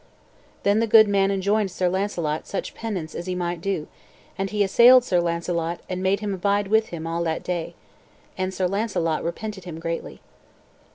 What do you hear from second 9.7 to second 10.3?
greatly.